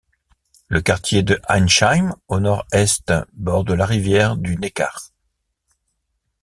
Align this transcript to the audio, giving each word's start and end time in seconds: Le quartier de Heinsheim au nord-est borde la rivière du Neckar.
Le 0.67 0.81
quartier 0.81 1.21
de 1.21 1.39
Heinsheim 1.47 2.15
au 2.27 2.39
nord-est 2.39 3.13
borde 3.33 3.69
la 3.69 3.85
rivière 3.85 4.35
du 4.35 4.57
Neckar. 4.57 5.11